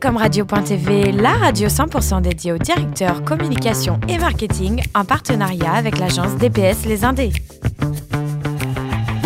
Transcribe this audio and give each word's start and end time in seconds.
Comme 0.00 0.16
radio.tv, 0.16 1.10
la 1.10 1.32
radio 1.32 1.66
100% 1.68 2.22
dédiée 2.22 2.52
aux 2.52 2.58
directeurs 2.58 3.24
communication 3.24 3.98
et 4.08 4.16
marketing 4.18 4.80
en 4.94 5.04
partenariat 5.04 5.72
avec 5.72 5.98
l'agence 5.98 6.36
DPS 6.36 6.86
Les 6.86 7.04
Indés. 7.04 7.32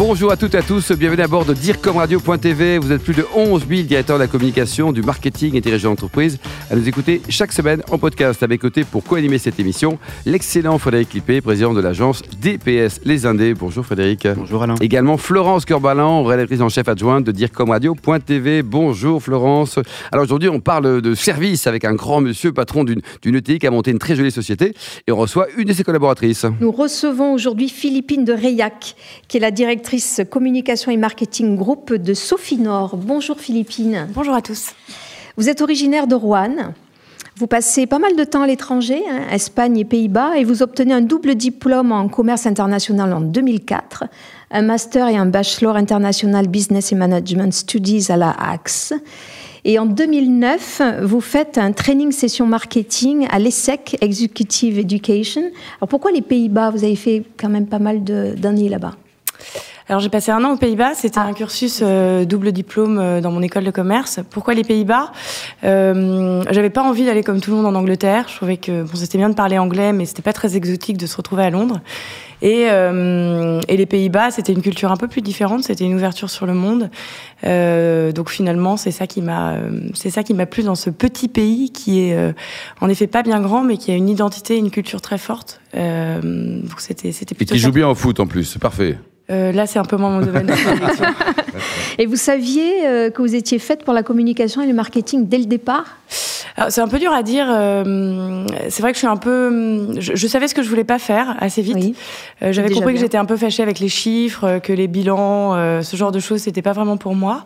Bonjour 0.04 0.32
à 0.32 0.36
toutes 0.36 0.56
et 0.56 0.58
à 0.58 0.62
tous, 0.62 0.90
bienvenue 0.90 1.22
à 1.22 1.28
bord 1.28 1.44
de 1.44 1.54
DireComRadio.tv. 1.54 2.78
Vous 2.78 2.90
êtes 2.90 3.04
plus 3.04 3.14
de 3.14 3.24
11 3.36 3.68
000 3.68 3.82
directeurs 3.82 4.16
de 4.18 4.22
la 4.24 4.26
communication, 4.26 4.90
du 4.90 5.00
marketing 5.00 5.54
et 5.54 5.60
dirigeants 5.60 5.90
d'entreprise 5.90 6.40
à 6.72 6.74
nous 6.74 6.88
écouter 6.88 7.22
chaque 7.28 7.52
semaine 7.52 7.82
en 7.88 7.98
podcast. 7.98 8.42
À 8.42 8.48
mes 8.48 8.58
côtés 8.58 8.82
pour 8.82 9.04
co-animer 9.04 9.38
cette 9.38 9.60
émission, 9.60 10.00
l'excellent 10.26 10.76
Frédéric 10.78 11.14
Lippé, 11.14 11.40
président 11.40 11.72
de 11.72 11.80
l'agence 11.80 12.22
DPS 12.40 13.02
Les 13.04 13.26
Indés. 13.26 13.54
Bonjour 13.54 13.86
Frédéric. 13.86 14.26
Bonjour 14.26 14.64
Alain. 14.64 14.74
Également 14.80 15.16
Florence 15.16 15.64
Corbalan, 15.64 16.24
rédactrice 16.24 16.62
en 16.62 16.68
chef 16.68 16.88
adjointe 16.88 17.24
de 17.24 17.30
DireComRadio.tv. 17.30 18.64
Bonjour 18.64 19.22
Florence. 19.22 19.78
Alors 20.10 20.24
aujourd'hui, 20.24 20.48
on 20.48 20.58
parle 20.58 21.00
de 21.00 21.14
service 21.14 21.68
avec 21.68 21.84
un 21.84 21.94
grand 21.94 22.20
monsieur, 22.20 22.52
patron 22.52 22.82
d'une 22.82 23.02
ETI 23.24 23.60
qui 23.60 23.68
a 23.68 23.70
monté 23.70 23.92
une 23.92 24.00
très 24.00 24.16
jolie 24.16 24.32
société 24.32 24.74
et 25.06 25.12
on 25.12 25.16
reçoit 25.16 25.46
une 25.56 25.68
de 25.68 25.72
ses 25.72 25.84
collaboratrices. 25.84 26.44
Nous 26.60 26.72
recevons 26.72 27.34
aujourd'hui 27.34 27.68
Philippine 27.68 28.24
de 28.24 28.32
Rayac, 28.32 28.96
qui 29.28 29.36
est 29.36 29.40
la 29.40 29.52
directrice 29.52 29.91
communication 30.30 30.90
et 30.90 30.96
marketing 30.96 31.56
groupe 31.56 31.92
de 31.92 32.14
Sofinor. 32.14 32.96
Bonjour 32.96 33.38
Philippine. 33.38 34.08
Bonjour 34.14 34.34
à 34.34 34.40
tous. 34.40 34.70
Vous 35.36 35.48
êtes 35.48 35.60
originaire 35.60 36.06
de 36.06 36.14
Rouen. 36.14 36.72
Vous 37.36 37.46
passez 37.46 37.86
pas 37.86 37.98
mal 37.98 38.16
de 38.16 38.24
temps 38.24 38.42
à 38.42 38.46
l'étranger, 38.46 39.02
hein, 39.10 39.22
Espagne 39.30 39.78
et 39.78 39.84
Pays-Bas, 39.84 40.36
et 40.36 40.44
vous 40.44 40.62
obtenez 40.62 40.94
un 40.94 41.00
double 41.00 41.34
diplôme 41.34 41.92
en 41.92 42.08
commerce 42.08 42.46
international 42.46 43.12
en 43.12 43.20
2004, 43.20 44.04
un 44.50 44.62
master 44.62 45.08
et 45.08 45.16
un 45.16 45.26
bachelor 45.26 45.76
international 45.76 46.46
business 46.48 46.92
and 46.92 46.96
management 46.96 47.52
studies 47.52 48.06
à 48.10 48.16
la 48.16 48.30
AXE. 48.30 48.94
Et 49.64 49.78
en 49.78 49.86
2009, 49.86 50.82
vous 51.02 51.20
faites 51.20 51.56
un 51.58 51.72
training 51.72 52.12
session 52.12 52.46
marketing 52.46 53.26
à 53.30 53.38
l'ESSEC 53.38 53.96
Executive 54.00 54.78
Education. 54.78 55.42
Alors 55.78 55.88
pourquoi 55.88 56.12
les 56.12 56.22
Pays-Bas? 56.22 56.70
Vous 56.70 56.84
avez 56.84 56.96
fait 56.96 57.24
quand 57.38 57.48
même 57.48 57.66
pas 57.66 57.78
mal 57.78 58.02
d'années 58.02 58.68
là-bas. 58.68 58.96
Alors 59.88 60.00
j'ai 60.00 60.08
passé 60.08 60.30
un 60.30 60.44
an 60.44 60.52
aux 60.52 60.56
Pays-Bas, 60.56 60.94
c'était 60.94 61.18
ah. 61.18 61.26
un 61.26 61.32
cursus 61.32 61.80
euh, 61.82 62.24
double 62.24 62.52
diplôme 62.52 62.98
euh, 62.98 63.20
dans 63.20 63.32
mon 63.32 63.42
école 63.42 63.64
de 63.64 63.70
commerce. 63.70 64.20
Pourquoi 64.30 64.54
les 64.54 64.62
Pays-Bas? 64.62 65.12
Euh, 65.64 66.42
J'avais 66.50 66.70
pas 66.70 66.82
envie 66.82 67.04
d'aller 67.04 67.22
comme 67.22 67.40
tout 67.40 67.50
le 67.50 67.56
monde 67.56 67.66
en 67.66 67.74
Angleterre. 67.74 68.26
Je 68.28 68.36
trouvais 68.36 68.58
que 68.58 68.82
bon, 68.82 68.94
c'était 68.94 69.18
bien 69.18 69.28
de 69.28 69.34
parler 69.34 69.58
anglais, 69.58 69.92
mais 69.92 70.06
c'était 70.06 70.22
pas 70.22 70.32
très 70.32 70.56
exotique 70.56 70.96
de 70.98 71.06
se 71.06 71.16
retrouver 71.16 71.42
à 71.44 71.50
Londres. 71.50 71.80
Et, 72.42 72.66
euh, 72.70 73.60
et 73.68 73.76
les 73.76 73.86
Pays-Bas, 73.86 74.32
c'était 74.32 74.52
une 74.52 74.62
culture 74.62 74.90
un 74.90 74.96
peu 74.96 75.08
plus 75.08 75.20
différente. 75.20 75.64
C'était 75.64 75.84
une 75.84 75.94
ouverture 75.94 76.30
sur 76.30 76.46
le 76.46 76.54
monde. 76.54 76.90
donc 77.42 78.30
finalement, 78.30 78.76
c'est 78.76 78.90
ça 78.92 79.06
qui 79.06 79.20
m'a, 79.20 79.56
c'est 79.94 80.10
ça 80.10 80.22
qui 80.22 80.34
m'a 80.34 80.46
plu 80.46 80.62
dans 80.62 80.74
ce 80.74 80.90
petit 80.90 81.28
pays 81.28 81.70
qui 81.70 82.00
est 82.00 82.34
en 82.80 82.88
effet 82.88 83.06
pas 83.06 83.22
bien 83.22 83.40
grand, 83.40 83.62
mais 83.62 83.76
qui 83.76 83.92
a 83.92 83.94
une 83.94 84.08
identité, 84.08 84.56
une 84.56 84.70
culture 84.70 85.00
très 85.00 85.18
forte. 85.18 85.60
donc 85.74 86.80
c'était, 86.80 87.12
c'était 87.12 87.34
plutôt. 87.34 87.54
Et 87.54 87.56
qui 87.56 87.62
joue 87.62 87.72
bien 87.72 87.88
au 87.88 87.94
foot 87.94 88.18
en 88.18 88.26
plus, 88.26 88.44
c'est 88.44 88.60
parfait. 88.60 88.98
Euh, 89.32 89.52
là, 89.52 89.66
c'est 89.66 89.78
un 89.78 89.84
peu 89.84 89.96
moins 89.96 90.10
mon 90.10 90.24
domaine 90.24 90.46
de 90.46 90.52
Et 91.98 92.06
vous 92.06 92.16
saviez 92.16 92.86
euh, 92.86 93.10
que 93.10 93.22
vous 93.22 93.34
étiez 93.34 93.58
faite 93.58 93.84
pour 93.84 93.94
la 93.94 94.02
communication 94.02 94.62
et 94.62 94.66
le 94.66 94.74
marketing 94.74 95.26
dès 95.26 95.38
le 95.38 95.46
départ? 95.46 95.96
C'est 96.68 96.82
un 96.82 96.88
peu 96.88 96.98
dur 96.98 97.12
à 97.12 97.22
dire. 97.22 97.46
Euh, 97.48 98.46
c'est 98.68 98.82
vrai 98.82 98.92
que 98.92 98.96
je 98.96 98.98
suis 98.98 99.06
un 99.06 99.16
peu. 99.16 99.98
Je, 99.98 100.26
savais 100.26 100.48
ce 100.48 100.54
que 100.54 100.62
je 100.62 100.68
voulais 100.68 100.84
pas 100.84 100.98
faire 100.98 101.34
assez 101.40 101.62
vite. 101.62 101.96
J'avais 102.42 102.70
compris 102.70 102.92
que 102.92 103.00
j'étais 103.00 103.16
un 103.16 103.24
peu 103.24 103.38
fâchée 103.38 103.62
avec 103.62 103.78
les 103.78 103.88
chiffres, 103.88 104.58
que 104.58 104.72
les 104.72 104.86
bilans, 104.86 105.82
ce 105.82 105.96
genre 105.96 106.12
de 106.12 106.20
choses, 106.20 106.42
c'était 106.42 106.60
pas 106.60 106.72
vraiment 106.72 106.98
pour 106.98 107.14
moi. 107.14 107.44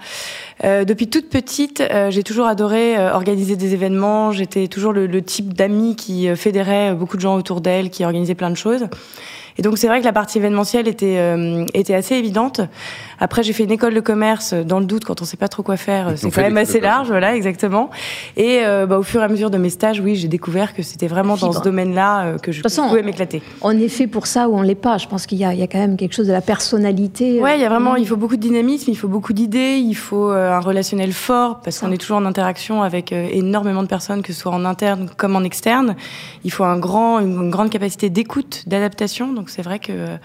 depuis 0.64 1.06
toute 1.06 1.28
petite, 1.28 1.84
j'ai 2.08 2.24
toujours 2.24 2.46
adoré 2.46 2.98
organiser 3.10 3.54
des 3.54 3.74
événements. 3.74 4.32
J'étais 4.32 4.66
toujours 4.66 4.92
le, 4.92 5.06
le 5.06 5.22
type 5.22 5.54
d'amie 5.54 5.94
qui 5.94 6.34
fédérait 6.34 6.92
beaucoup 6.92 7.16
de 7.16 7.22
gens 7.22 7.36
autour 7.36 7.60
d'elle, 7.60 7.90
qui 7.90 8.04
organisait 8.04 8.34
plein 8.34 8.50
de 8.50 8.56
choses. 8.56 8.88
Et 9.58 9.62
donc 9.62 9.78
c'est 9.78 9.88
vrai 9.88 10.00
que 10.00 10.04
la 10.04 10.12
partie 10.12 10.38
événementielle 10.38 10.88
était 10.88 11.16
euh, 11.18 11.64
était 11.74 11.94
assez 11.94 12.14
évidente. 12.14 12.60
Après 13.18 13.42
j'ai 13.42 13.52
fait 13.52 13.64
une 13.64 13.70
école 13.70 13.94
de 13.94 14.00
commerce 14.00 14.52
dans 14.52 14.78
le 14.78 14.86
doute 14.86 15.04
quand 15.04 15.22
on 15.22 15.24
sait 15.24 15.36
pas 15.36 15.48
trop 15.48 15.62
quoi 15.62 15.76
faire, 15.76 16.12
c'est 16.16 16.30
quand 16.30 16.42
même 16.42 16.56
assez 16.58 16.80
large, 16.80 17.08
voilà 17.08 17.34
exactement. 17.34 17.90
Et 18.36 18.60
euh, 18.64 18.86
bah, 18.86 18.98
au 18.98 19.02
fur 19.02 19.22
et 19.22 19.24
à 19.24 19.28
mesure 19.28 19.50
de 19.50 19.58
mes 19.58 19.70
stages, 19.70 20.00
oui, 20.00 20.16
j'ai 20.16 20.28
découvert 20.28 20.74
que 20.74 20.82
c'était 20.82 21.06
vraiment 21.06 21.36
dans 21.36 21.52
ce 21.52 21.60
domaine-là 21.60 22.24
euh, 22.24 22.38
que 22.38 22.52
je 22.52 22.62
pouvais 22.62 23.02
m'éclater. 23.02 23.42
On 23.62 23.78
est 23.78 23.88
fait 23.88 24.06
pour 24.06 24.26
ça 24.26 24.48
ou 24.48 24.56
on 24.56 24.62
l'est 24.62 24.74
pas. 24.74 24.98
Je 24.98 25.06
pense 25.06 25.26
qu'il 25.26 25.38
y, 25.38 25.42
y 25.42 25.44
a, 25.44 25.66
quand 25.66 25.78
même 25.78 25.96
quelque 25.96 26.14
chose 26.14 26.26
de 26.26 26.32
la 26.32 26.40
personnalité. 26.40 27.40
Ouais, 27.40 27.56
il 27.56 27.62
y 27.62 27.64
a 27.64 27.68
vraiment, 27.68 27.96
il 27.96 28.06
faut 28.06 28.16
beaucoup 28.16 28.36
de 28.36 28.42
dynamisme, 28.42 28.90
il 28.90 28.96
faut 28.96 29.08
beaucoup 29.08 29.32
d'idées, 29.32 29.76
il 29.78 29.94
faut 29.94 30.30
un 30.30 30.60
relationnel 30.60 31.12
fort 31.12 31.60
parce 31.60 31.78
qu'on 31.78 31.92
est 31.92 31.98
toujours 31.98 32.18
en 32.18 32.26
interaction 32.26 32.82
avec 32.82 33.12
énormément 33.12 33.82
de 33.82 33.88
personnes, 33.88 34.22
que 34.22 34.32
ce 34.32 34.40
soit 34.40 34.52
en 34.52 34.64
interne 34.64 35.08
comme 35.16 35.36
en 35.36 35.42
externe. 35.42 35.96
Il 36.44 36.52
faut 36.52 36.64
un 36.64 36.78
grand, 36.78 37.20
une 37.20 37.50
grande 37.50 37.70
capacité 37.70 38.10
d'écoute, 38.10 38.64
d'adaptation. 38.66 39.32
Donc 39.32 39.45
c'est 39.50 39.62
vrai 39.62 39.78
que 39.78 39.92
euh, 39.92 40.16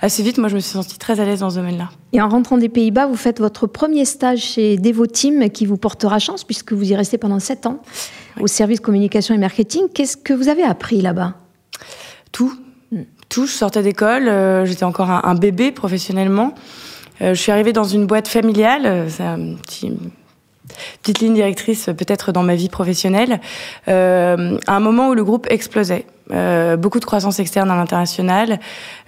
assez 0.00 0.22
vite, 0.22 0.38
moi, 0.38 0.48
je 0.48 0.54
me 0.54 0.60
suis 0.60 0.72
sentie 0.72 0.98
très 0.98 1.20
à 1.20 1.24
l'aise 1.24 1.40
dans 1.40 1.50
ce 1.50 1.56
domaine-là. 1.56 1.90
Et 2.12 2.20
en 2.20 2.28
rentrant 2.28 2.58
des 2.58 2.68
Pays-Bas, 2.68 3.06
vous 3.06 3.16
faites 3.16 3.38
votre 3.38 3.66
premier 3.66 4.04
stage 4.04 4.40
chez 4.40 4.76
Devoteam 4.76 5.50
qui 5.50 5.66
vous 5.66 5.76
portera 5.76 6.18
chance 6.18 6.44
puisque 6.44 6.72
vous 6.72 6.90
y 6.90 6.96
restez 6.96 7.18
pendant 7.18 7.38
sept 7.38 7.66
ans 7.66 7.80
au 8.40 8.46
service 8.46 8.80
communication 8.80 9.34
et 9.34 9.38
marketing. 9.38 9.84
Qu'est-ce 9.92 10.16
que 10.16 10.32
vous 10.32 10.48
avez 10.48 10.62
appris 10.62 11.00
là-bas? 11.00 11.34
Tout. 12.32 12.52
Hmm. 12.92 13.02
Tout. 13.28 13.46
Je 13.46 13.52
sortais 13.52 13.82
d'école, 13.82 14.28
euh, 14.28 14.64
j'étais 14.64 14.84
encore 14.84 15.10
un, 15.10 15.34
bébé 15.34 15.72
professionnellement. 15.72 16.54
Euh, 17.22 17.34
je 17.34 17.40
suis 17.40 17.52
arrivée 17.52 17.72
dans 17.72 17.84
une 17.84 18.06
boîte 18.06 18.28
familiale. 18.28 19.06
C'est 19.08 19.22
un 19.22 19.54
petit 19.54 19.92
petite 21.02 21.20
ligne 21.20 21.34
directrice 21.34 21.86
peut-être 21.96 22.32
dans 22.32 22.42
ma 22.42 22.54
vie 22.54 22.68
professionnelle, 22.68 23.40
euh, 23.88 24.58
à 24.66 24.76
un 24.76 24.80
moment 24.80 25.08
où 25.08 25.14
le 25.14 25.24
groupe 25.24 25.46
explosait. 25.50 26.06
Euh, 26.32 26.78
beaucoup 26.78 27.00
de 27.00 27.04
croissance 27.04 27.38
externe 27.38 27.70
à 27.70 27.76
l'international, 27.76 28.58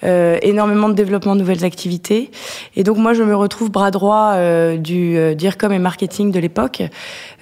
euh, 0.04 0.38
énormément 0.42 0.90
de 0.90 0.94
développement 0.94 1.34
de 1.34 1.40
nouvelles 1.40 1.64
activités. 1.64 2.30
Et 2.76 2.82
donc 2.82 2.98
moi, 2.98 3.14
je 3.14 3.22
me 3.22 3.34
retrouve 3.34 3.70
bras 3.70 3.90
droit 3.90 4.32
euh, 4.34 4.76
du 4.76 5.16
euh, 5.16 5.34
DIRCOM 5.34 5.72
et 5.72 5.78
marketing 5.78 6.30
de 6.30 6.38
l'époque, 6.38 6.82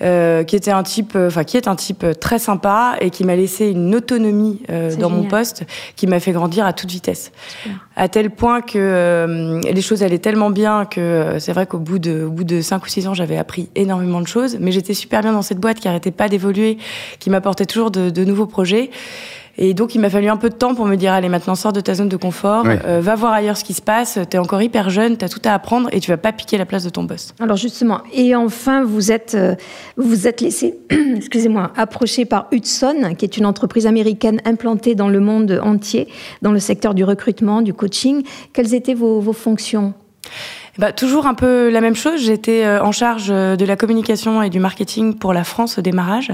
euh, 0.00 0.44
qui 0.44 0.54
était 0.54 0.70
un 0.70 0.84
type, 0.84 1.16
enfin 1.16 1.42
qui 1.42 1.56
est 1.56 1.66
un 1.66 1.74
type 1.74 2.06
très 2.20 2.38
sympa 2.38 2.94
et 3.00 3.10
qui 3.10 3.24
m'a 3.24 3.34
laissé 3.34 3.70
une 3.70 3.94
autonomie 3.96 4.62
dans 4.98 5.10
mon 5.10 5.24
poste, 5.24 5.64
qui 5.96 6.06
m'a 6.06 6.20
fait 6.20 6.32
grandir 6.32 6.66
à 6.66 6.72
toute 6.72 6.90
vitesse, 6.90 7.32
à 7.96 8.08
tel 8.08 8.30
point 8.30 8.60
que 8.60 9.60
les 9.64 9.82
choses 9.82 10.02
allaient 10.02 10.18
tellement 10.18 10.50
bien 10.50 10.84
que 10.84 11.36
c'est 11.38 11.52
vrai 11.52 11.66
qu'au 11.66 11.78
bout 11.78 11.98
de, 11.98 12.24
au 12.24 12.30
bout 12.30 12.44
de 12.44 12.60
cinq 12.60 12.84
ou 12.84 12.88
six 12.88 13.08
ans, 13.08 13.14
j'avais 13.14 13.36
appris 13.36 13.70
énormément 13.74 14.20
de 14.20 14.28
choses, 14.28 14.56
mais 14.60 14.72
j'étais 14.72 14.94
super 14.94 15.22
bien 15.22 15.32
dans 15.32 15.42
cette 15.42 15.58
boîte 15.58 15.80
qui 15.80 15.88
arrêtait 15.88 16.10
pas 16.10 16.28
d'évoluer, 16.28 16.78
qui 17.18 17.30
m'apportait 17.30 17.66
toujours 17.66 17.90
de, 17.90 18.10
de 18.10 18.24
nouveaux 18.24 18.46
projets. 18.46 18.90
Et 19.56 19.74
donc, 19.74 19.94
il 19.94 20.00
m'a 20.00 20.10
fallu 20.10 20.28
un 20.28 20.36
peu 20.36 20.50
de 20.50 20.54
temps 20.54 20.74
pour 20.74 20.86
me 20.86 20.96
dire, 20.96 21.12
allez, 21.12 21.28
maintenant, 21.28 21.54
sors 21.54 21.72
de 21.72 21.80
ta 21.80 21.94
zone 21.94 22.08
de 22.08 22.16
confort, 22.16 22.64
euh, 22.66 23.00
va 23.00 23.14
voir 23.14 23.32
ailleurs 23.32 23.56
ce 23.56 23.64
qui 23.64 23.74
se 23.74 23.82
passe, 23.82 24.18
t'es 24.28 24.38
encore 24.38 24.62
hyper 24.62 24.90
jeune, 24.90 25.16
t'as 25.16 25.28
tout 25.28 25.40
à 25.44 25.52
apprendre 25.52 25.88
et 25.92 26.00
tu 26.00 26.10
vas 26.10 26.16
pas 26.16 26.32
piquer 26.32 26.58
la 26.58 26.66
place 26.66 26.84
de 26.84 26.90
ton 26.90 27.04
boss. 27.04 27.34
Alors, 27.40 27.56
justement, 27.56 28.00
et 28.12 28.34
enfin, 28.34 28.84
vous 28.84 29.12
êtes, 29.12 29.34
euh, 29.34 29.54
vous 29.96 30.26
êtes 30.26 30.40
laissé, 30.40 30.78
excusez-moi, 31.16 31.72
approché 31.76 32.24
par 32.24 32.48
Hudson, 32.52 33.14
qui 33.16 33.24
est 33.24 33.36
une 33.36 33.46
entreprise 33.46 33.86
américaine 33.86 34.40
implantée 34.44 34.94
dans 34.94 35.08
le 35.08 35.20
monde 35.20 35.60
entier, 35.62 36.08
dans 36.42 36.52
le 36.52 36.58
secteur 36.58 36.94
du 36.94 37.04
recrutement, 37.04 37.62
du 37.62 37.74
coaching. 37.74 38.22
Quelles 38.52 38.74
étaient 38.74 38.94
vos, 38.94 39.20
vos 39.20 39.32
fonctions? 39.32 39.94
Bah, 40.78 40.92
toujours 40.92 41.26
un 41.26 41.34
peu 41.34 41.70
la 41.70 41.80
même 41.80 41.96
chose. 41.96 42.20
J'étais 42.20 42.64
euh, 42.64 42.82
en 42.82 42.92
charge 42.92 43.28
de 43.28 43.64
la 43.64 43.76
communication 43.76 44.42
et 44.42 44.50
du 44.50 44.60
marketing 44.60 45.14
pour 45.14 45.32
la 45.32 45.44
France 45.44 45.78
au 45.78 45.82
démarrage. 45.82 46.32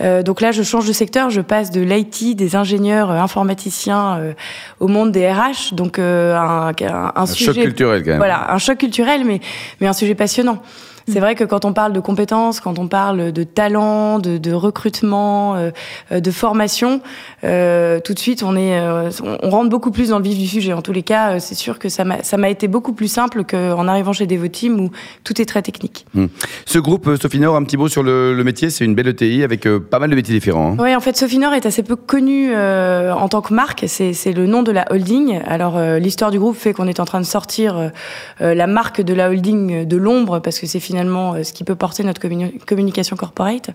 Euh, 0.00 0.22
donc 0.22 0.40
là, 0.40 0.50
je 0.52 0.62
change 0.62 0.86
de 0.86 0.92
secteur, 0.92 1.30
je 1.30 1.40
passe 1.40 1.70
de 1.70 1.80
l'IT, 1.80 2.34
des 2.36 2.56
ingénieurs 2.56 3.10
euh, 3.10 3.18
informaticiens 3.18 4.18
euh, 4.18 4.32
au 4.78 4.88
monde 4.88 5.12
des 5.12 5.30
RH. 5.30 5.74
Donc 5.74 5.98
un, 5.98 6.72
un, 6.80 7.12
un, 7.14 7.26
sujet, 7.26 7.52
choc 7.52 7.62
culturel 7.62 8.02
quand 8.02 8.10
même. 8.10 8.18
Voilà, 8.18 8.52
un 8.52 8.58
choc 8.58 8.78
culturel, 8.78 9.24
mais 9.24 9.40
mais 9.80 9.86
un 9.86 9.92
sujet 9.92 10.14
passionnant. 10.14 10.62
C'est 11.10 11.20
vrai 11.20 11.34
que 11.34 11.44
quand 11.44 11.64
on 11.64 11.72
parle 11.72 11.92
de 11.92 11.98
compétences, 11.98 12.60
quand 12.60 12.78
on 12.78 12.86
parle 12.86 13.32
de 13.32 13.42
talent, 13.42 14.20
de, 14.20 14.38
de 14.38 14.52
recrutement, 14.52 15.56
euh, 15.56 16.20
de 16.20 16.30
formation, 16.30 17.00
euh, 17.42 17.98
tout 18.00 18.14
de 18.14 18.18
suite 18.18 18.44
on 18.44 18.54
est, 18.54 18.78
euh, 18.78 19.10
on 19.42 19.50
rentre 19.50 19.70
beaucoup 19.70 19.90
plus 19.90 20.10
dans 20.10 20.18
le 20.18 20.24
vif 20.24 20.38
du 20.38 20.46
sujet. 20.46 20.72
En 20.72 20.82
tous 20.82 20.92
les 20.92 21.02
cas, 21.02 21.40
c'est 21.40 21.56
sûr 21.56 21.78
que 21.80 21.88
ça 21.88 22.04
m'a 22.04 22.50
été 22.50 22.68
beaucoup 22.68 22.92
plus 22.92 23.08
simple 23.08 23.42
qu'en 23.44 23.88
arrivant 23.88 24.12
chez 24.12 24.26
Devoteam 24.26 24.78
où 24.80 24.90
tout 25.24 25.40
est 25.42 25.46
très 25.46 25.62
technique. 25.62 26.06
Hmm. 26.14 26.26
Ce 26.64 26.78
groupe 26.78 27.16
Sofinor, 27.20 27.56
un 27.56 27.64
petit 27.64 27.76
mot 27.76 27.88
sur 27.88 28.04
le, 28.04 28.34
le 28.34 28.44
métier, 28.44 28.70
c'est 28.70 28.84
une 28.84 28.94
belle 28.94 29.08
ETI 29.08 29.42
avec 29.42 29.68
pas 29.90 29.98
mal 29.98 30.10
de 30.10 30.14
métiers 30.14 30.34
différents. 30.34 30.72
Hein. 30.72 30.82
Oui, 30.82 30.94
en 30.94 31.00
fait, 31.00 31.16
Sofinor 31.16 31.54
est 31.54 31.66
assez 31.66 31.82
peu 31.82 31.96
connu 31.96 32.54
en 32.54 33.28
tant 33.28 33.40
que 33.40 33.52
marque. 33.52 33.84
C'est 33.88 34.32
le 34.32 34.46
nom 34.46 34.62
de 34.62 34.70
la 34.70 34.86
holding. 34.92 35.40
Alors 35.44 35.80
l'histoire 35.98 36.30
du 36.30 36.38
groupe 36.38 36.56
fait 36.56 36.72
qu'on 36.72 36.86
est 36.86 37.00
en 37.00 37.04
train 37.04 37.20
de 37.20 37.26
sortir 37.26 37.90
la 38.38 38.66
marque 38.68 39.00
de 39.00 39.14
la 39.14 39.30
holding 39.30 39.84
de 39.86 39.96
l'ombre 39.96 40.38
parce 40.38 40.60
que 40.60 40.66
c'est 40.66 40.80
finalement 40.80 40.99
euh, 41.08 41.42
ce 41.42 41.52
qui 41.52 41.64
peut 41.64 41.74
porter 41.74 42.02
notre 42.02 42.20
communication 42.66 43.16
corporate. 43.16 43.70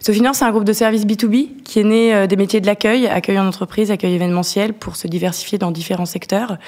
Sofinor, 0.00 0.34
c'est 0.34 0.44
un 0.44 0.50
groupe 0.50 0.64
de 0.64 0.72
services 0.72 1.06
B2B 1.06 1.62
qui 1.64 1.80
est 1.80 1.84
né 1.84 2.14
euh, 2.14 2.26
des 2.26 2.36
métiers 2.36 2.60
de 2.60 2.66
l'accueil, 2.66 3.06
accueil 3.06 3.38
en 3.38 3.46
entreprise, 3.46 3.90
accueil 3.90 4.14
événementiel, 4.14 4.72
pour 4.72 4.96
se 4.96 5.08
diversifier 5.08 5.58
dans 5.58 5.70
différents 5.70 6.06
secteurs. 6.06 6.58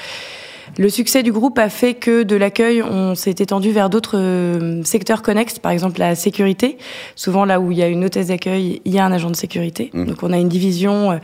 Le 0.78 0.88
succès 0.88 1.22
du 1.22 1.32
groupe 1.32 1.58
a 1.58 1.68
fait 1.68 1.94
que 1.94 2.22
de 2.22 2.36
l'accueil, 2.36 2.82
on 2.82 3.14
s'est 3.14 3.34
étendu 3.38 3.72
vers 3.72 3.90
d'autres 3.90 4.16
euh, 4.16 4.82
secteurs 4.84 5.20
connexes, 5.20 5.58
par 5.58 5.72
exemple 5.72 5.98
la 5.98 6.14
sécurité. 6.14 6.78
Souvent 7.14 7.44
là 7.44 7.60
où 7.60 7.72
il 7.72 7.78
y 7.78 7.82
a 7.82 7.88
une 7.88 8.04
hôtesse 8.04 8.28
d'accueil, 8.28 8.80
il 8.84 8.94
y 8.94 8.98
a 8.98 9.04
un 9.04 9.12
agent 9.12 9.30
de 9.30 9.36
sécurité. 9.36 9.90
Mmh. 9.92 10.04
Donc 10.06 10.22
on 10.22 10.32
a 10.32 10.38
une 10.38 10.48
division 10.48 11.20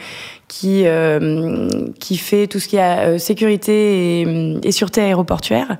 qui 0.48 0.84
qui 2.00 2.16
fait 2.16 2.46
tout 2.46 2.58
ce 2.58 2.68
qui 2.68 2.76
est 2.76 3.18
sécurité 3.18 4.22
et, 4.22 4.58
et 4.62 4.72
sûreté 4.72 5.02
aéroportuaire. 5.02 5.78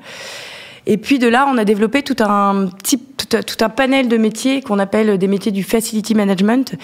Et 0.91 0.97
puis 0.97 1.19
de 1.19 1.29
là, 1.29 1.47
on 1.53 1.59
a 1.59 1.67
développé 1.67 2.03
tout 2.03 2.17
un 2.21 2.71
type, 2.83 3.23
tout, 3.29 3.65
un 3.65 3.69
panel 3.69 4.09
de 4.09 4.17
métiers 4.17 4.63
qu'on 4.63 4.79
appelle 4.79 5.19
des 5.19 5.29
métiers 5.29 5.53
du 5.53 5.63
facility 5.63 6.15
management, 6.15 6.77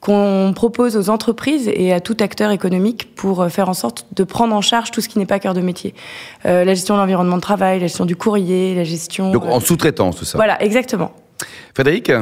qu'on 0.00 0.52
propose 0.54 0.94
aux 0.94 1.08
entreprises 1.08 1.70
et 1.72 1.94
à 1.94 2.00
tout 2.00 2.18
acteur 2.20 2.50
économique 2.50 3.16
pour 3.16 3.40
euh, 3.40 3.48
faire 3.48 3.70
en 3.70 3.74
sorte 3.74 4.06
de 4.14 4.24
prendre 4.24 4.54
en 4.54 4.60
charge 4.60 4.90
tout 4.90 5.00
ce 5.00 5.08
qui 5.08 5.18
n'est 5.18 5.26
pas 5.26 5.38
cœur 5.38 5.54
de 5.54 5.62
métier. 5.62 5.94
Euh, 6.44 6.64
la 6.64 6.74
gestion 6.74 6.96
de 6.96 7.00
l'environnement 7.00 7.36
de 7.36 7.40
travail, 7.40 7.80
la 7.80 7.86
gestion 7.86 8.04
du 8.04 8.14
courrier, 8.14 8.74
la 8.74 8.84
gestion... 8.84 9.32
Donc 9.32 9.46
en 9.46 9.58
sous-traitance, 9.58 10.16
tout 10.16 10.26
ça 10.26 10.36
Voilà, 10.36 10.62
exactement. 10.62 11.12
Frédéric 11.74 12.12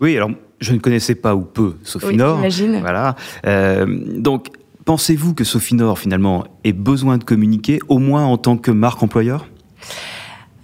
Oui, 0.00 0.16
alors 0.16 0.30
je 0.58 0.72
ne 0.72 0.78
connaissais 0.78 1.14
pas 1.14 1.34
ou 1.34 1.42
peu 1.42 1.74
Sophie 1.82 2.16
Nord. 2.16 2.40
Voilà. 2.80 3.14
Euh, 3.46 3.86
donc, 4.16 4.48
pensez-vous 4.86 5.34
que 5.34 5.44
Sophie 5.44 5.74
Nord, 5.74 5.98
finalement, 5.98 6.44
ait 6.64 6.72
besoin 6.72 7.18
de 7.18 7.24
communiquer, 7.24 7.78
au 7.88 7.98
moins 7.98 8.24
en 8.24 8.38
tant 8.38 8.56
que 8.56 8.70
marque 8.70 9.02
employeur? 9.02 9.46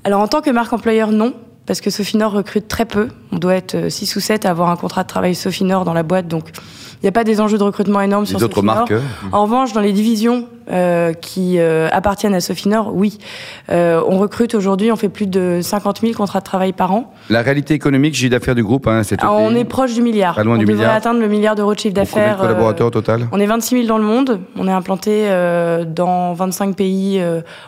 Alors 0.05 0.21
en 0.21 0.29
tant 0.29 0.43
que 0.43 0.51
marque 0.51 0.73
employeur, 0.73 1.11
non, 1.11 1.35
parce 1.67 1.81
que 1.81 1.91
Sofinor 1.91 2.33
recrute 2.33 2.69
très 2.69 2.85
peu. 2.85 3.09
On 3.33 3.39
doit 3.39 3.55
être 3.55 3.91
6 3.91 4.17
euh, 4.17 4.19
ou 4.19 4.21
7 4.21 4.47
à 4.47 4.51
avoir 4.51 4.71
un 4.71 4.77
contrat 4.77 5.03
de 5.03 5.09
travail 5.09 5.35
Sofinor 5.35 5.85
dans 5.85 5.95
la 5.95 6.03
boîte, 6.03 6.29
donc 6.29 6.51
il 7.05 7.09
n'y 7.09 7.11
a 7.11 7.13
pas 7.13 7.25
des 7.25 7.39
enjeux 7.43 7.59
de 7.59 7.63
recrutement 7.63 8.01
énormes 8.01 8.25
sur 8.25 8.39
d'autres 8.39 8.63
marques 8.63 8.95
En 9.31 9.43
revanche, 9.43 9.75
dans 9.75 9.83
les 9.83 9.93
divisions 9.93 10.49
euh, 10.71 11.13
qui 11.13 11.59
euh, 11.59 11.91
appartiennent 11.93 12.33
à 12.33 12.41
Sofinor, 12.41 12.95
oui. 12.95 13.19
Euh, 13.71 14.01
on 14.09 14.17
recrute 14.17 14.55
aujourd'hui, 14.55 14.91
on 14.91 14.97
fait 14.97 15.11
plus 15.11 15.27
de 15.27 15.61
50 15.61 16.01
000 16.01 16.15
contrats 16.15 16.39
de 16.39 16.45
travail 16.45 16.73
par 16.73 16.93
an. 16.93 17.13
La 17.29 17.43
réalité 17.43 17.75
économique, 17.75 18.15
chiffre 18.15 18.31
d'affaires 18.31 18.55
du 18.55 18.65
groupe, 18.65 18.87
hein, 18.87 19.03
c'est 19.03 19.23
On 19.23 19.55
est 19.55 19.67
proche 19.67 19.93
du 19.93 20.01
milliard. 20.01 20.35
Pas 20.35 20.45
loin 20.45 20.55
on 20.55 20.59
du 20.59 20.65
devrait 20.65 20.87
atteindre 20.87 21.21
le 21.21 21.29
milliard 21.29 21.57
d'euros 21.57 21.75
de 21.75 21.79
chiffre 21.79 21.93
d'affaires. 21.95 22.39
Collaborateurs 22.39 22.87
au 22.87 22.91
total 22.91 23.29
On 23.33 23.39
est 23.39 23.45
26 23.45 23.83
000 23.83 23.87
dans 23.87 23.99
le 23.99 24.05
monde. 24.05 24.41
On 24.57 24.67
est 24.67 24.73
implanté 24.73 25.29
dans 25.87 26.33
25 26.33 26.75
pays 26.75 27.23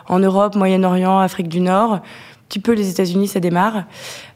en 0.07 0.17
Europe, 0.17 0.55
Moyen-Orient, 0.55 1.19
Afrique 1.19 1.47
du 1.47 1.59
Nord 1.59 2.01
petit 2.47 2.59
peu 2.59 2.73
les 2.73 2.89
États-Unis, 2.89 3.27
ça 3.27 3.39
démarre. 3.39 3.83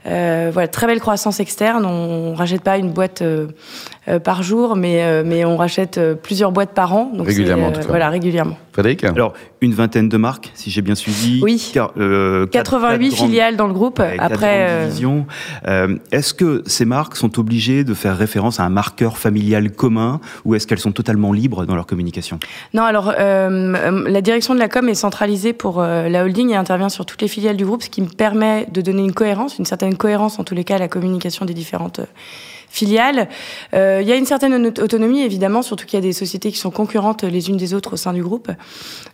Euh, 0.05 0.49
voilà, 0.51 0.67
très 0.67 0.87
belle 0.87 0.99
croissance 0.99 1.39
externe. 1.39 1.85
On, 1.85 2.33
rachète 2.35 2.61
pas 2.61 2.77
une 2.77 2.91
boîte 2.91 3.21
euh, 3.21 3.47
par 4.23 4.43
jour, 4.43 4.75
mais 4.75 5.23
mais 5.23 5.45
on 5.45 5.57
rachète 5.57 5.99
plusieurs 6.21 6.51
boîtes 6.51 6.73
par 6.73 6.93
an. 6.95 7.11
Donc 7.13 7.27
régulièrement, 7.27 7.67
en 7.67 7.71
tout 7.71 7.81
cas. 7.81 7.87
Voilà, 7.87 8.09
régulièrement. 8.09 8.57
Frédéric. 8.73 9.03
Alors 9.03 9.33
une 9.61 9.73
vingtaine 9.73 10.09
de 10.09 10.17
marques, 10.17 10.51
si 10.55 10.71
j'ai 10.71 10.81
bien 10.81 10.95
suivi. 10.95 11.39
Oui. 11.43 11.71
88 12.51 13.11
filiales 13.11 13.57
dans 13.57 13.67
le 13.67 13.73
groupe. 13.73 14.01
après. 14.19 14.89
est-ce 16.11 16.33
que 16.33 16.63
ces 16.65 16.85
marques 16.85 17.15
sont 17.15 17.39
obligées 17.39 17.83
de 17.83 17.93
faire 17.93 18.17
référence 18.17 18.59
à 18.59 18.63
un 18.63 18.69
marqueur 18.69 19.17
familial 19.17 19.71
commun, 19.71 20.19
ou 20.45 20.55
est-ce 20.55 20.67
qu'elles 20.67 20.79
sont 20.79 20.91
totalement 20.91 21.31
libres 21.33 21.65
dans 21.65 21.75
leur 21.75 21.85
communication? 21.85 22.39
Non, 22.73 22.83
alors 22.83 23.13
la 23.17 24.21
direction 24.21 24.53
de 24.53 24.59
la 24.59 24.67
com 24.67 24.89
est 24.89 24.95
centralisée 24.95 25.53
pour 25.53 25.81
la 25.81 26.23
holding 26.23 26.51
et 26.51 26.55
intervient 26.55 26.89
sur 26.89 27.05
toutes 27.05 27.21
les 27.21 27.27
filiales 27.27 27.57
du 27.57 27.65
groupe, 27.65 27.83
ce 27.83 27.89
qui 27.89 28.01
me 28.01 28.07
permet 28.07 28.67
de 28.71 28.81
donner 28.81 29.03
une 29.03 29.13
cohérence, 29.13 29.57
une 29.59 29.65
certaine 29.65 29.95
cohérence 29.97 30.39
en 30.39 30.43
tous 30.43 30.55
les 30.55 30.63
cas 30.63 30.75
à 30.75 30.79
la 30.79 30.87
communication 30.87 31.45
des 31.45 31.53
différentes 31.53 31.99
euh, 31.99 32.05
filiales. 32.71 33.27
Euh, 33.73 33.99
il 34.01 34.07
y 34.07 34.11
a 34.11 34.15
une 34.15 34.25
certaine 34.25 34.65
autonomie, 34.65 35.21
évidemment, 35.21 35.61
surtout 35.61 35.85
qu'il 35.85 35.97
y 35.97 36.01
a 36.01 36.05
des 36.05 36.13
sociétés 36.13 36.51
qui 36.51 36.57
sont 36.57 36.71
concurrentes 36.71 37.23
les 37.23 37.49
unes 37.49 37.57
des 37.57 37.73
autres 37.73 37.93
au 37.93 37.97
sein 37.97 38.13
du 38.13 38.23
groupe. 38.23 38.49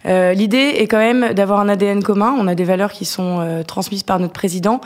Euh, 0.05 0.33
L'idée 0.33 0.75
est 0.77 0.87
quand 0.87 0.99
même 0.99 1.33
d'avoir 1.33 1.59
un 1.59 1.69
ADN 1.69 2.03
commun. 2.03 2.35
On 2.39 2.47
a 2.47 2.55
des 2.55 2.63
valeurs 2.63 2.91
qui 2.91 3.05
sont 3.05 3.39
euh, 3.39 3.63
transmises 3.63 4.03
par 4.03 4.19
notre 4.19 4.33
président 4.33 4.79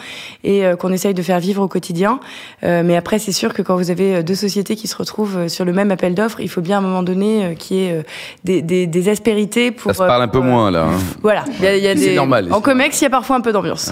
et 0.43 0.65
euh, 0.65 0.75
qu'on 0.75 0.91
essaye 0.91 1.13
de 1.13 1.21
faire 1.21 1.39
vivre 1.39 1.61
au 1.61 1.67
quotidien. 1.67 2.19
Euh, 2.63 2.83
mais 2.85 2.95
après, 2.95 3.19
c'est 3.19 3.31
sûr 3.31 3.53
que 3.53 3.61
quand 3.61 3.75
vous 3.75 3.91
avez 3.91 4.23
deux 4.23 4.35
sociétés 4.35 4.75
qui 4.75 4.87
se 4.87 4.95
retrouvent 4.95 5.47
sur 5.47 5.65
le 5.65 5.73
même 5.73 5.91
appel 5.91 6.15
d'offres, 6.15 6.39
il 6.39 6.49
faut 6.49 6.61
bien 6.61 6.77
à 6.77 6.79
un 6.79 6.83
moment 6.83 7.03
donné 7.03 7.55
qu'il 7.59 7.77
y 7.77 7.79
ait 7.81 8.03
des, 8.43 8.61
des, 8.61 8.87
des, 8.87 9.09
aspérités 9.09 9.71
pour... 9.71 9.91
Ça 9.91 10.03
se 10.03 10.07
parle 10.07 10.21
un 10.21 10.27
peu 10.27 10.39
moins, 10.39 10.71
là. 10.71 10.85
Hein. 10.85 10.99
Voilà. 11.21 11.43
Il 11.59 11.65
y 11.65 11.67
a, 11.67 11.77
y 11.77 11.87
a 11.87 11.95
des... 11.95 12.15
normal. 12.15 12.47
En 12.51 12.61
COMEX, 12.61 13.01
il 13.01 13.03
y 13.03 13.07
a 13.07 13.09
parfois 13.09 13.35
un 13.35 13.41
peu 13.41 13.51
d'ambiance. 13.51 13.91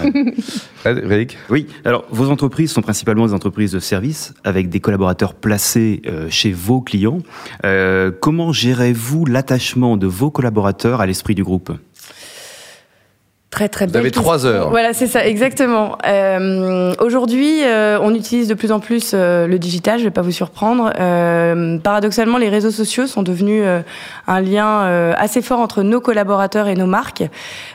Frédéric? 0.76 1.36
Oui. 1.50 1.66
Alors, 1.84 2.04
vos 2.10 2.30
entreprises 2.30 2.72
sont 2.72 2.82
principalement 2.82 3.26
des 3.26 3.34
entreprises 3.34 3.72
de 3.72 3.80
services 3.80 4.32
avec 4.44 4.69
des 4.70 4.80
collaborateurs 4.80 5.34
placés 5.34 6.02
euh, 6.06 6.28
chez 6.30 6.52
vos 6.52 6.80
clients. 6.80 7.18
Euh, 7.64 8.10
comment 8.20 8.52
gérez-vous 8.52 9.26
l'attachement 9.26 9.96
de 9.96 10.06
vos 10.06 10.30
collaborateurs 10.30 11.00
à 11.00 11.06
l'esprit 11.06 11.34
du 11.34 11.44
groupe? 11.44 11.72
Très 13.60 13.68
très 13.68 13.86
Vous 13.86 13.96
avez 13.98 14.10
trois 14.10 14.46
heures. 14.46 14.70
Voilà, 14.70 14.94
c'est 14.94 15.06
ça, 15.06 15.26
exactement. 15.26 15.98
Euh, 16.06 16.94
Aujourd'hui, 16.98 17.62
euh, 17.62 17.98
on 18.00 18.14
utilise 18.14 18.48
de 18.48 18.54
plus 18.54 18.72
en 18.72 18.80
plus 18.80 19.10
euh, 19.12 19.46
le 19.46 19.58
digital. 19.58 19.98
Je 19.98 20.04
vais 20.04 20.10
pas 20.10 20.22
vous 20.22 20.32
surprendre. 20.32 20.90
Paradoxalement, 21.82 22.38
les 22.38 22.48
réseaux 22.48 22.70
sociaux 22.70 23.06
sont 23.06 23.22
devenus 23.22 23.62
un 24.26 24.40
lien 24.40 25.12
assez 25.14 25.42
fort 25.42 25.60
entre 25.60 25.82
nos 25.82 26.00
collaborateurs 26.00 26.68
et 26.68 26.74
nos 26.74 26.86
marques. 26.86 27.24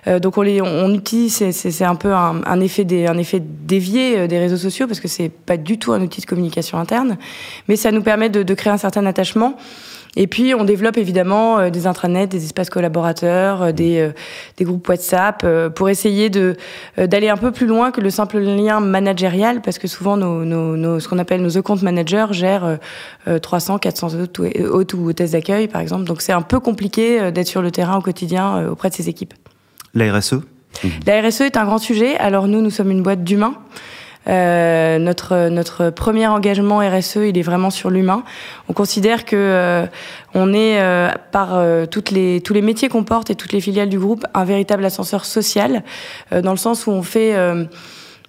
donc 0.07 0.39
on 0.39 0.41
les, 0.41 0.59
on, 0.59 0.91
utilise, 0.91 1.51
c'est 1.51 1.85
un 1.85 1.95
peu 1.95 2.13
un, 2.13 2.41
un, 2.47 2.59
effet 2.61 2.83
des, 2.83 3.05
un 3.05 3.19
effet 3.19 3.39
dévié 3.39 4.27
des 4.27 4.39
réseaux 4.39 4.57
sociaux 4.57 4.87
parce 4.87 4.99
que 4.99 5.07
c'est 5.07 5.29
pas 5.29 5.57
du 5.57 5.77
tout 5.77 5.93
un 5.93 6.01
outil 6.01 6.21
de 6.21 6.25
communication 6.25 6.79
interne, 6.79 7.17
mais 7.67 7.75
ça 7.75 7.91
nous 7.91 8.01
permet 8.01 8.29
de, 8.29 8.41
de 8.41 8.53
créer 8.55 8.73
un 8.73 8.77
certain 8.77 9.05
attachement. 9.05 9.55
Et 10.15 10.27
puis, 10.27 10.53
on 10.55 10.63
développe 10.63 10.97
évidemment 10.97 11.59
euh, 11.59 11.69
des 11.69 11.87
intranets, 11.87 12.27
des 12.27 12.45
espaces 12.45 12.69
collaborateurs, 12.69 13.61
euh, 13.61 13.71
des, 13.71 13.99
euh, 13.99 14.11
des 14.57 14.63
groupes 14.63 14.87
WhatsApp, 14.87 15.45
pour 15.75 15.89
essayer 15.89 16.29
de 16.29 16.55
d'aller 16.97 17.29
un 17.29 17.37
peu 17.37 17.51
plus 17.51 17.67
loin 17.67 17.91
que 17.91 18.01
le 18.01 18.09
simple 18.09 18.39
lien 18.39 18.79
managérial, 18.79 19.61
parce 19.61 19.77
que 19.77 19.87
souvent, 19.87 20.17
nos, 20.17 20.45
nos, 20.45 20.77
nos 20.77 20.99
ce 20.99 21.07
qu'on 21.07 21.19
appelle 21.19 21.41
nos 21.41 21.61
compte 21.61 21.81
managers 21.81 22.27
gèrent 22.31 22.77
300, 23.41 23.79
400 23.79 24.09
hôtes 24.19 24.93
ou 24.93 25.09
hôtesses 25.09 25.31
d'accueil, 25.31 25.67
par 25.67 25.81
exemple. 25.81 26.05
Donc, 26.05 26.21
c'est 26.21 26.33
un 26.33 26.41
peu 26.41 26.59
compliqué 26.59 27.31
d'être 27.31 27.47
sur 27.47 27.61
le 27.61 27.71
terrain 27.71 27.97
au 27.97 28.01
quotidien 28.01 28.69
auprès 28.69 28.89
de 28.89 28.93
ces 28.93 29.09
équipes. 29.09 29.33
La 29.93 30.13
RSE 30.13 30.35
La 31.05 31.21
RSE 31.21 31.41
est 31.41 31.57
un 31.57 31.65
grand 31.65 31.77
sujet. 31.77 32.17
Alors, 32.17 32.47
nous, 32.47 32.61
nous 32.61 32.69
sommes 32.69 32.91
une 32.91 33.03
boîte 33.03 33.23
d'humains. 33.23 33.55
Euh, 34.27 34.97
notre 34.97 35.49
notre 35.49 35.89
premier 35.89 36.27
engagement 36.27 36.79
RSE, 36.79 37.17
il 37.17 37.37
est 37.37 37.43
vraiment 37.43 37.69
sur 37.69 37.89
l'humain. 37.89 38.23
On 38.69 38.73
considère 38.73 39.25
que 39.25 39.35
euh, 39.35 39.85
on 40.33 40.53
est 40.53 40.81
euh, 40.81 41.09
par 41.31 41.55
euh, 41.55 41.85
toutes 41.85 42.11
les 42.11 42.41
tous 42.41 42.53
les 42.53 42.61
métiers 42.61 42.89
qu'on 42.89 43.03
porte 43.03 43.29
et 43.29 43.35
toutes 43.35 43.53
les 43.53 43.61
filiales 43.61 43.89
du 43.89 43.99
groupe 43.99 44.25
un 44.33 44.45
véritable 44.45 44.83
ascenseur 44.85 45.25
social, 45.25 45.83
dans 46.31 46.51
le 46.51 46.57
sens 46.57 46.87
où 46.87 46.91
on 46.91 47.03
fait 47.03 47.35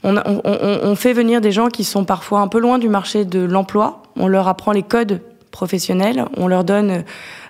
on, 0.04 0.16
on, 0.16 0.42
on, 0.44 0.94
fait 0.94 1.12
venir 1.12 1.40
des 1.40 1.50
gens 1.50 1.68
qui 1.68 1.82
sont 1.82 2.04
parfois 2.04 2.40
un 2.40 2.48
peu 2.48 2.60
loin 2.60 2.78
du 2.78 2.88
marché 2.88 3.24
de 3.24 3.40
l'emploi. 3.40 4.02
On 4.16 4.28
leur 4.28 4.46
apprend 4.46 4.72
les 4.72 4.82
codes 4.82 5.20
professionnels, 5.56 6.26
on 6.36 6.48
leur 6.48 6.64
donne 6.64 6.90
euh, 6.90 7.02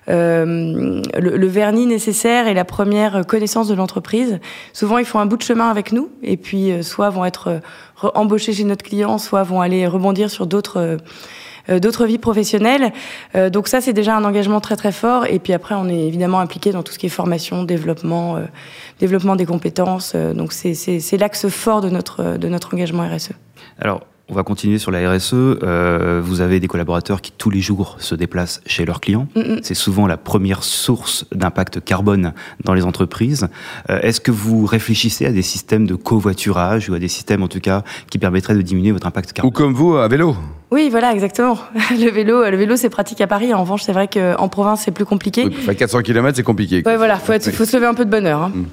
le, 0.09 1.03
le, 1.19 1.47
vernis 1.47 1.87
nécessaire 1.87 2.49
et 2.49 2.55
la 2.55 2.65
première 2.65 3.27
connaissance 3.27 3.69
de 3.69 3.75
l'entreprise. 3.75 4.39
Souvent, 4.73 4.99
ils 4.99 5.05
font 5.05 5.19
un 5.19 5.27
bout 5.27 5.37
de 5.37 5.43
chemin 5.43 5.71
avec 5.71 5.93
nous 5.93 6.11
et 6.23 6.37
puis 6.37 6.71
euh, 6.71 6.83
soit 6.83 7.11
vont 7.11 7.25
être 7.25 7.49
euh, 7.49 8.11
embauchés 8.15 8.53
chez 8.53 8.65
notre 8.65 8.85
client, 8.85 9.19
soit 9.19 9.43
vont 9.43 9.61
aller 9.61 9.87
rebondir 9.87 10.31
sur 10.31 10.47
d'autres 10.47 10.99
d'autres 11.69 12.07
vies 12.07 12.19
professionnelles. 12.19 12.93
Euh, 13.35 13.51
donc 13.51 13.67
ça, 13.67 13.81
c'est 13.81 13.93
déjà 13.93 14.17
un 14.17 14.25
engagement 14.25 14.61
très 14.61 14.77
très 14.77 14.93
fort. 14.93 15.27
Et 15.27 15.41
puis 15.41 15.53
après, 15.53 15.75
on 15.75 15.89
est 15.89 16.07
évidemment 16.07 16.39
impliqué 16.39 16.71
dans 16.71 16.85
tout 16.85 16.93
ce 16.93 16.99
qui 16.99 17.07
est 17.07 17.09
formation, 17.11 17.65
développement, 17.65 18.37
euh, 18.37 18.45
développement 19.01 19.35
des 19.35 19.47
compétences. 19.47 20.15
donc 20.15 20.53
c'est 20.53 21.17
l'axe 21.19 21.49
fort 21.49 21.81
de 21.81 21.91
notre 21.91 22.37
de 22.39 22.49
notre 22.49 22.75
engagement 22.75 23.09
RSE. 23.09 23.33
Alors, 23.81 24.03
on 24.29 24.35
va 24.35 24.43
continuer 24.43 24.79
sur 24.79 24.91
la 24.91 25.09
RSE. 25.11 25.35
Euh, 25.35 26.21
vous 26.23 26.41
avez 26.41 26.59
des 26.59 26.67
collaborateurs 26.67 27.21
qui 27.21 27.31
tous 27.31 27.51
les 27.51 27.61
jours 27.61 27.97
se 28.01 28.15
déplacent 28.15 28.61
chez 28.67 28.85
leurs 28.85 29.01
clients. 29.01 29.29
Mm 29.37 29.41
-mm. 29.41 29.59
C'est 29.63 29.75
souvent 29.75 30.07
la 30.09 30.17
première 30.17 30.65
source 30.65 31.27
d'impact 31.33 31.81
carbone 31.85 32.33
dans 32.65 32.75
les 32.75 32.83
entreprises. 32.85 33.47
Euh, 33.89 34.01
Est-ce 34.01 34.21
que 34.21 34.33
vous 34.33 34.67
réfléchissez 34.67 35.27
à 35.27 35.33
des 35.33 35.43
systèmes 35.43 35.87
de 35.87 35.95
covoiturage 35.95 36.91
ou 36.91 36.95
à 36.95 36.99
des 36.99 37.09
systèmes 37.09 37.43
en 37.45 37.49
tout 37.49 37.61
cas 37.61 37.83
qui 38.11 38.19
permettraient 38.19 38.57
de 38.57 38.63
diminuer 38.63 38.93
votre 38.93 39.07
impact 39.07 39.33
carbone? 39.33 39.49
Ou 39.49 39.53
comme 39.53 39.75
vous, 39.75 39.97
à 39.97 40.09
vélo 40.09 40.37
oui, 40.73 40.89
voilà, 40.91 41.13
exactement. 41.13 41.57
Le 42.05 42.11
vélo, 42.11 42.43
le 42.51 42.57
vélo, 42.57 42.75
c'est 42.77 42.91
pratique 42.91 43.21
à 43.21 43.29
Paris. 43.29 43.55
En 43.55 43.61
revanche, 43.61 43.83
c'est 43.87 43.93
vrai 43.99 44.09
qu'en 44.09 44.49
province, 44.49 44.81
c'est 44.85 44.91
plus 44.91 45.05
compliqué. 45.05 45.45
Oui, 45.47 45.77
400 45.77 46.03
km, 46.03 46.35
c'est 46.37 46.43
compliqué. 46.43 46.83
Ouais, 46.85 46.97
voilà, 46.97 47.17
faut, 47.25 47.33
être, 47.33 47.49
faut 47.53 47.65
se 47.65 47.77
lever 47.77 47.87
un 47.87 47.95
peu 47.95 48.05
de 48.05 48.11
bonne 48.11 48.27
heure. 48.27 48.43
Hein. 48.43 48.53
Mm. 48.53 48.65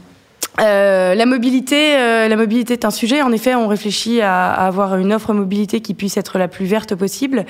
Euh, 0.59 1.15
la 1.15 1.25
mobilité, 1.25 1.95
euh, 1.95 2.27
la 2.27 2.35
mobilité 2.35 2.73
est 2.73 2.85
un 2.85 2.91
sujet. 2.91 3.21
En 3.21 3.31
effet, 3.31 3.55
on 3.55 3.67
réfléchit 3.67 4.21
à, 4.21 4.51
à, 4.51 4.67
avoir 4.67 4.97
une 4.97 5.11
offre 5.11 5.33
mobilité 5.33 5.81
qui 5.81 5.93
puisse 5.93 6.17
être 6.17 6.37
la 6.37 6.47
plus 6.47 6.65
verte 6.65 6.95
possible. 6.95 7.45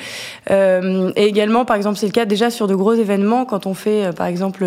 Euh, 0.49 1.11
et 1.15 1.25
également, 1.25 1.65
par 1.65 1.75
exemple, 1.75 1.97
c'est 1.97 2.05
le 2.05 2.11
cas 2.11 2.25
déjà 2.25 2.49
sur 2.49 2.67
de 2.67 2.75
gros 2.75 2.93
événements. 2.93 3.45
Quand 3.45 3.65
on 3.65 3.73
fait, 3.73 4.15
par 4.15 4.27
exemple, 4.27 4.65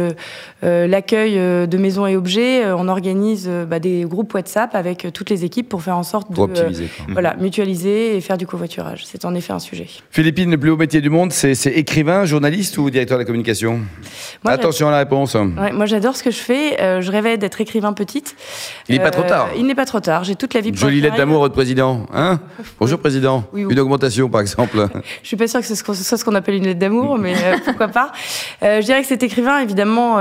euh, 0.64 0.86
l'accueil 0.86 1.36
de 1.36 1.78
maisons 1.78 2.06
et 2.06 2.16
objets, 2.16 2.64
on 2.72 2.88
organise 2.88 3.48
bah, 3.68 3.78
des 3.78 4.04
groupes 4.04 4.34
WhatsApp 4.34 4.74
avec 4.74 5.08
toutes 5.12 5.30
les 5.30 5.44
équipes 5.44 5.68
pour 5.68 5.82
faire 5.82 5.96
en 5.96 6.02
sorte 6.02 6.32
de 6.32 6.40
optimiser, 6.40 6.88
voilà, 7.08 7.36
mutualiser 7.36 8.16
et 8.16 8.20
faire 8.20 8.36
du 8.36 8.46
covoiturage. 8.46 9.04
C'est 9.06 9.24
en 9.24 9.34
effet 9.34 9.52
un 9.52 9.58
sujet. 9.58 9.86
Philippine, 10.10 10.50
le 10.50 10.58
plus 10.58 10.70
haut 10.70 10.76
métier 10.76 11.00
du 11.00 11.10
monde, 11.10 11.32
c'est 11.32 11.54
écrivain, 11.68 12.24
journaliste 12.24 12.76
ou 12.78 12.90
directeur 12.90 13.16
de 13.16 13.22
la 13.22 13.26
communication? 13.26 13.80
Moi, 14.44 14.52
Attention 14.52 14.88
à 14.88 14.90
la 14.90 14.98
réponse. 14.98 15.34
Ouais, 15.34 15.72
moi, 15.72 15.86
j'adore 15.86 16.16
ce 16.16 16.22
que 16.22 16.30
je 16.30 16.38
fais. 16.38 16.76
je 17.00 17.10
rêvais 17.10 17.38
d'être 17.38 17.60
écrivain 17.60 17.92
petite. 17.92 18.25
Il 18.88 18.96
n'est 18.96 19.02
pas 19.02 19.10
trop 19.10 19.22
tard. 19.22 19.48
Il 19.56 19.66
n'est 19.66 19.74
pas 19.74 19.84
trop 19.84 20.00
tard. 20.00 20.24
J'ai 20.24 20.36
toute 20.36 20.54
la 20.54 20.60
vie. 20.60 20.72
Jolie 20.74 21.00
lettre 21.00 21.16
d'amour 21.16 21.42
au 21.42 21.50
président. 21.50 22.06
Hein 22.12 22.40
Bonjour 22.78 22.98
président. 22.98 23.44
Oui, 23.52 23.64
oui. 23.64 23.72
Une 23.72 23.80
augmentation 23.80 24.28
par 24.28 24.40
exemple. 24.40 24.86
Je 25.22 25.26
suis 25.26 25.36
pas 25.36 25.48
sûre 25.48 25.60
que 25.60 25.66
ce 25.66 25.74
soit 25.74 26.18
ce 26.18 26.24
qu'on 26.24 26.34
appelle 26.34 26.56
une 26.56 26.64
lettre 26.64 26.80
d'amour, 26.80 27.18
mais 27.18 27.34
pourquoi 27.64 27.88
pas. 27.88 28.12
je 28.62 28.84
dirais 28.84 29.02
que 29.02 29.08
cet 29.08 29.22
écrivain, 29.22 29.60
évidemment, 29.60 30.16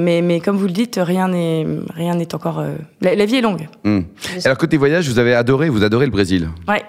mais, 0.00 0.22
mais 0.22 0.40
comme 0.40 0.56
vous 0.56 0.66
le 0.66 0.72
dites, 0.72 1.00
rien 1.02 1.28
n'est 1.28 1.66
rien 1.94 2.14
n'est 2.14 2.34
encore. 2.34 2.62
La, 3.00 3.14
la, 3.14 3.24
vie 3.24 3.36
est 3.36 3.42
longue. 3.42 3.68
Hmm. 3.84 4.00
Alors 4.44 4.58
côté 4.58 4.76
voyage, 4.76 5.08
vous 5.08 5.18
avez 5.18 5.34
adoré, 5.34 5.68
vous 5.68 5.84
adorez 5.84 6.06
le 6.06 6.12
Brésil. 6.12 6.48
Ouais. 6.66 6.82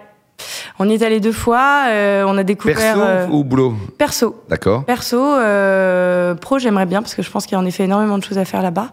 On 0.82 0.88
y 0.90 0.94
est 0.94 1.04
allé 1.04 1.20
deux 1.20 1.34
fois. 1.34 1.88
Euh, 1.90 2.24
on 2.26 2.38
a 2.38 2.44
découvert. 2.44 2.78
Perso 2.78 3.02
euh, 3.02 3.28
ou 3.28 3.44
boulot 3.44 3.74
Perso. 3.98 4.42
D'accord. 4.50 4.86
Perso. 4.86 5.18
Euh, 5.22 6.36
pro, 6.36 6.58
j'aimerais 6.58 6.86
bien 6.86 7.02
parce 7.02 7.16
que 7.16 7.22
je 7.22 7.30
pense 7.30 7.46
qu'il 7.46 7.54
y 7.54 7.56
a 7.56 7.60
en 7.60 7.66
effet 7.66 7.84
énormément 7.84 8.18
de 8.18 8.24
choses 8.24 8.38
à 8.38 8.46
faire 8.46 8.62
là-bas. 8.62 8.88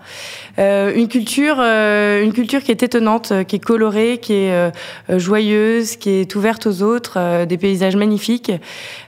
Euh, 0.59 0.93
une 0.97 1.07
culture, 1.07 1.59
euh, 1.61 2.25
une 2.25 2.33
culture 2.33 2.64
qui 2.64 2.73
est 2.73 2.83
étonnante, 2.83 3.33
qui 3.47 3.57
est 3.57 3.61
colorée, 3.61 4.19
qui 4.21 4.33
est 4.33 4.73
joyeuse, 5.09 5.95
qui 5.97 6.11
est 6.11 6.35
ouverte 6.35 6.66
aux 6.66 6.83
autres, 6.83 7.45
des 7.45 7.57
paysages 7.57 7.95
magnifiques. 7.95 8.50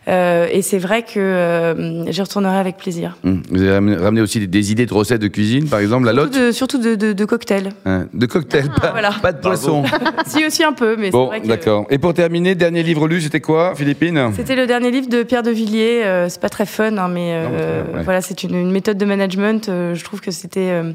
et 0.07 0.63
c'est 0.63 0.79
vrai 0.79 1.03
que 1.03 2.05
j'y 2.09 2.23
retournerai 2.23 2.59
avec 2.59 2.77
plaisir. 2.77 3.17
Hum. 3.25 3.43
Vous 3.51 3.61
avez 3.63 3.97
ramené 3.97 4.21
aussi 4.21 4.47
des, 4.47 4.71
idées 4.73 4.87
de 4.87 4.95
recettes 4.95 5.21
de 5.21 5.29
cuisine, 5.29 5.67
par 5.69 5.81
exemple, 5.81 6.07
la 6.07 6.13
lotte 6.13 6.33
de, 6.33 6.53
Surtout 6.53 6.79
de, 6.79 6.95
de, 6.95 7.13
de 7.13 7.25
cocktails. 7.25 7.71
Hein, 7.87 8.07
de 8.15 8.27
cocktails, 8.27 8.71
Ah, 8.77 8.81
pas, 8.81 8.91
voilà. 8.93 9.11
pas 9.21 9.33
de 9.33 9.41
poisson. 9.41 9.83
si 10.27 10.45
aussi 10.47 10.63
un 10.63 10.73
peu, 10.73 10.97
mais 10.97 11.11
Bon, 11.11 11.25
c'est 11.25 11.29
vrai 11.31 11.41
que. 11.41 11.49
d'accord. 11.49 11.87
Et 11.91 11.99
pour 11.99 12.15
terminer, 12.15 12.55
dernier 12.71 12.83
livre 12.83 13.09
lu, 13.09 13.23
c'était 13.23 13.41
quoi, 13.41 13.75
Philippine 13.75 14.31
C'était 14.37 14.55
le 14.55 14.67
dernier 14.67 14.91
livre 14.91 15.09
de 15.09 15.23
Pierre 15.23 15.43
de 15.43 15.51
Villiers. 15.51 16.05
Euh, 16.05 16.29
c'est 16.29 16.41
pas 16.41 16.51
très 16.51 16.67
fun, 16.67 16.99
hein, 16.99 17.09
mais 17.09 17.31
euh, 17.33 17.83
ouais. 17.95 18.03
voilà, 18.03 18.21
c'est 18.21 18.43
une, 18.43 18.55
une 18.55 18.71
méthode 18.71 18.99
de 18.99 19.07
management. 19.07 19.69
euh, 19.71 19.95
je 19.95 20.05
trouve 20.05 20.21
que 20.21 20.31
c'était 20.31 20.69
euh, 20.71 20.93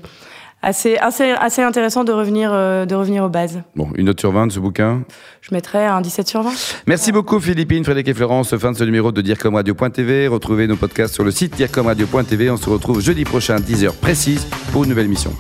assez, 0.62 0.98
assez, 0.98 1.32
assez 1.32 1.64
intéressant 1.64 2.04
de 2.04 2.12
revenir, 2.12 2.52
de 2.52 2.94
revenir 2.94 3.24
aux 3.24 3.30
bases. 3.30 3.62
Bon, 3.76 3.90
une 3.96 4.06
note 4.06 4.20
sur 4.20 4.32
20 4.32 4.48
de 4.48 4.52
ce 4.52 4.60
bouquin. 4.60 5.02
Je 5.42 5.54
mettrais 5.56 5.88
un 5.88 6.02
17 6.02 6.28
sur 6.28 6.44
20. 6.44 6.52
Merci 6.86 7.12
beaucoup 7.12 7.40
Philippine, 7.40 7.84
Frédéric 7.84 8.10
et 8.10 8.14
Florence. 8.14 8.56
Fin 8.56 8.72
de 8.72 8.78
ce 8.78 8.84
numéro 8.84 9.12
de 9.12 9.22
DireComRadio.tv. 9.22 10.28
Retrouvez 10.28 10.68
nos 10.68 10.76
podcasts 10.76 11.16
sur 11.16 11.24
le 11.24 11.32
site 11.32 11.56
DireComRadio.tv. 11.56 12.52
On 12.52 12.58
se 12.58 12.70
retrouve 12.70 13.02
jeudi 13.02 13.24
prochain, 13.24 13.56
10h 13.56 13.94
précise, 14.00 14.46
pour 14.72 14.84
une 14.84 14.92
nouvelle 14.92 15.08
mission. 15.08 15.34